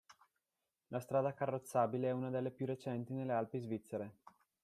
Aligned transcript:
La 0.87 0.99
strada 0.99 1.35
carrozzabile 1.35 2.07
è 2.07 2.11
una 2.11 2.31
delle 2.31 2.49
più 2.49 2.65
recenti 2.65 3.13
nelle 3.13 3.33
Alpi 3.33 3.59
svizzere. 3.59 4.13